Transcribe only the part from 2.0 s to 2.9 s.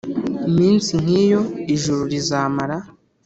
rizamara